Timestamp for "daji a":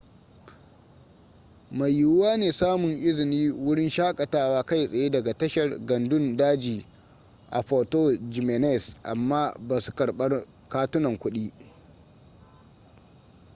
6.37-7.61